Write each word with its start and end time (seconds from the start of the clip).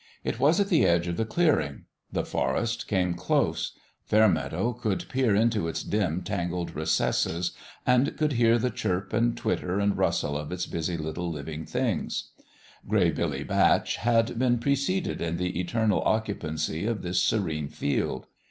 It 0.23 0.39
was 0.39 0.59
at 0.59 0.69
48 0.69 0.69
PICK 0.69 0.77
AND 0.77 0.81
SHOVEL 0.81 0.81
the 0.81 0.95
edge 0.95 1.07
of 1.09 1.17
the 1.17 1.25
clearing; 1.31 1.85
the 2.11 2.25
forest 2.25 2.87
came 2.87 3.13
close: 3.13 3.73
Fairmeadow 4.05 4.73
could 4.73 5.05
peer 5.09 5.35
into 5.35 5.67
its 5.67 5.83
dim, 5.83 6.23
tangled 6.23 6.73
re 6.75 6.85
cesses, 6.85 7.51
and 7.85 8.17
could 8.17 8.33
hear 8.33 8.57
the 8.57 8.71
chirp 8.71 9.13
and 9.13 9.37
twitter 9.37 9.77
and 9.79 9.99
rustle 9.99 10.35
of 10.35 10.51
its 10.51 10.65
busy 10.65 10.97
little 10.97 11.29
living 11.31 11.67
things. 11.67 12.31
Gray 12.89 13.11
Billy 13.11 13.43
Batch 13.43 13.97
had 13.97 14.39
been 14.39 14.57
preceded 14.57 15.21
in 15.21 15.37
the 15.37 15.59
eternal 15.59 16.01
occu 16.01 16.35
pancy 16.39 16.87
of 16.87 17.03
this 17.03 17.21
serene 17.21 17.67
field. 17.67 18.25